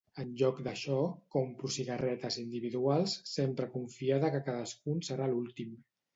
[0.21, 0.95] En lloc d'això,
[1.35, 5.79] compro cigarretes individuals, sempre confiada que cadascun serà l'últim.